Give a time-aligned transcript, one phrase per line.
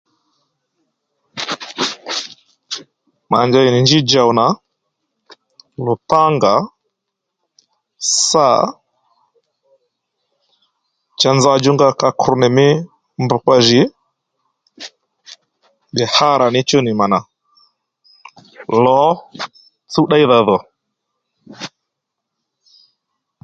[3.31, 4.45] Mà njey nì njí djow nà
[5.85, 6.53] lupanga
[8.27, 8.47] sâ
[11.19, 12.67] cha nza djúnga kakru nì mí
[13.23, 13.81] mbrukpa jì
[15.95, 17.19] gbè hárà ní chú nì mà nà
[18.83, 18.99] lǒ
[19.91, 20.57] tsúw ddéydha dhò